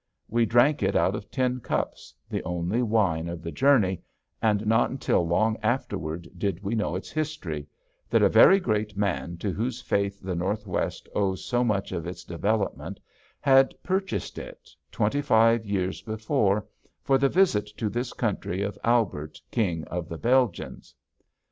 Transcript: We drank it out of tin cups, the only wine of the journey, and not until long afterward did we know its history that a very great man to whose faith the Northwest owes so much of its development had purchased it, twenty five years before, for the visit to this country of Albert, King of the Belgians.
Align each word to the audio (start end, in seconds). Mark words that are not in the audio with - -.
We 0.27 0.47
drank 0.47 0.81
it 0.81 0.95
out 0.95 1.13
of 1.13 1.29
tin 1.29 1.59
cups, 1.59 2.11
the 2.27 2.43
only 2.43 2.81
wine 2.81 3.27
of 3.27 3.43
the 3.43 3.51
journey, 3.51 4.01
and 4.41 4.65
not 4.65 4.89
until 4.89 5.27
long 5.27 5.57
afterward 5.61 6.27
did 6.35 6.63
we 6.63 6.73
know 6.73 6.95
its 6.95 7.11
history 7.11 7.67
that 8.09 8.23
a 8.23 8.27
very 8.27 8.59
great 8.59 8.97
man 8.97 9.37
to 9.37 9.51
whose 9.53 9.79
faith 9.79 10.19
the 10.19 10.33
Northwest 10.33 11.07
owes 11.13 11.45
so 11.45 11.63
much 11.63 11.91
of 11.91 12.07
its 12.07 12.23
development 12.23 12.99
had 13.39 13.75
purchased 13.83 14.39
it, 14.39 14.71
twenty 14.91 15.21
five 15.21 15.67
years 15.67 16.01
before, 16.01 16.65
for 17.03 17.19
the 17.19 17.29
visit 17.29 17.67
to 17.77 17.87
this 17.87 18.11
country 18.11 18.63
of 18.63 18.79
Albert, 18.83 19.39
King 19.51 19.83
of 19.83 20.09
the 20.09 20.17
Belgians. 20.17 20.95